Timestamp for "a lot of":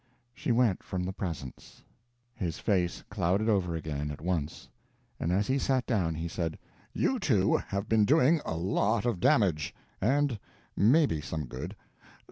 8.43-9.19